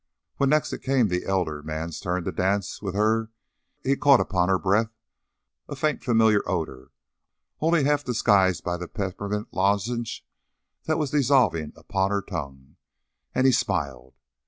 [0.37, 3.29] When next it came the elder man's turn to dance with her,
[3.83, 4.89] he caught upon her breath
[5.69, 6.89] a faint familiar odor,
[7.59, 10.25] only half disguised by the peppermint lozenge
[10.85, 12.77] that was dissolving upon her tongue,
[13.35, 14.15] and he smiled.